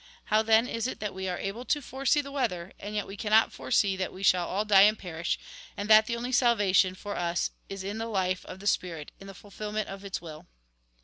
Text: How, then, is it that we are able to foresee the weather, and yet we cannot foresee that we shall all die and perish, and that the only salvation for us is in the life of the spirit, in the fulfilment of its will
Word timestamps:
How, 0.23 0.41
then, 0.41 0.67
is 0.67 0.87
it 0.87 0.99
that 0.99 1.13
we 1.13 1.29
are 1.29 1.37
able 1.37 1.63
to 1.65 1.79
foresee 1.79 2.21
the 2.21 2.31
weather, 2.31 2.71
and 2.79 2.95
yet 2.95 3.05
we 3.05 3.15
cannot 3.15 3.53
foresee 3.53 3.95
that 3.97 4.11
we 4.11 4.23
shall 4.23 4.47
all 4.47 4.65
die 4.65 4.81
and 4.81 4.97
perish, 4.97 5.37
and 5.77 5.87
that 5.91 6.07
the 6.07 6.15
only 6.15 6.31
salvation 6.31 6.95
for 6.95 7.15
us 7.15 7.51
is 7.69 7.83
in 7.83 7.99
the 7.99 8.07
life 8.07 8.43
of 8.47 8.59
the 8.59 8.65
spirit, 8.65 9.11
in 9.19 9.27
the 9.27 9.35
fulfilment 9.35 9.89
of 9.89 10.03
its 10.03 10.19
will 10.19 10.47